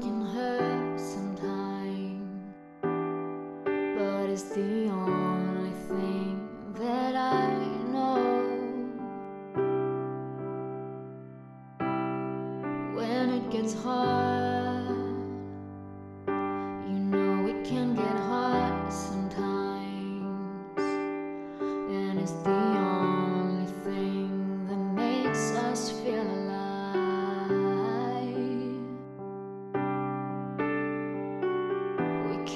[0.00, 7.54] can hurt sometimes, but it's the only thing that I
[7.92, 8.18] know.
[12.96, 14.63] When it gets hard.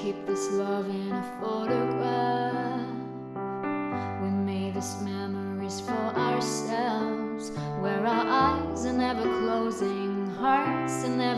[0.01, 2.87] Keep this love in a photograph.
[4.21, 11.28] We made these memories for ourselves, where our eyes are never closing, hearts are never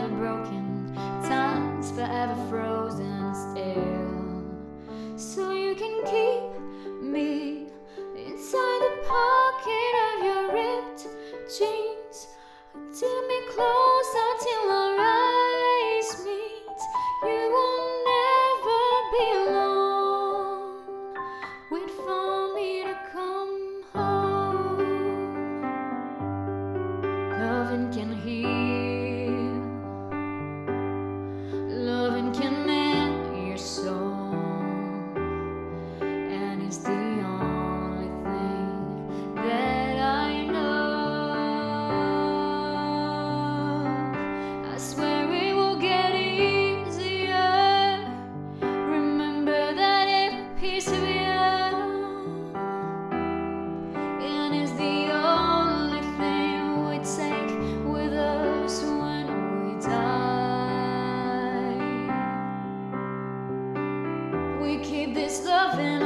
[65.32, 66.01] it's loving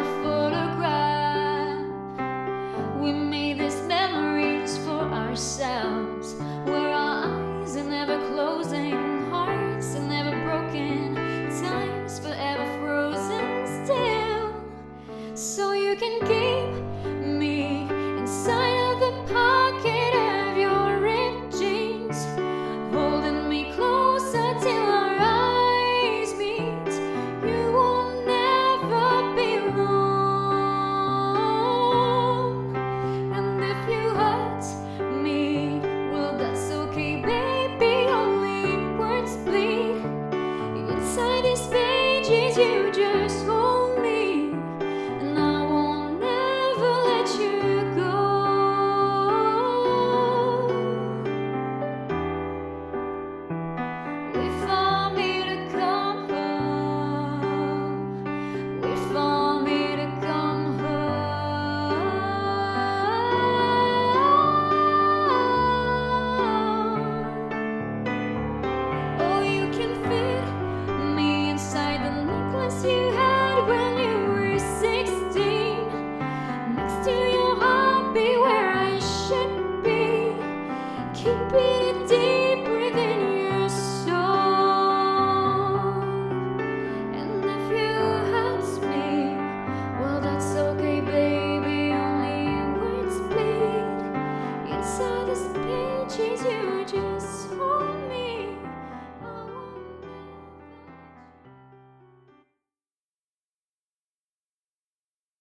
[42.59, 42.85] you.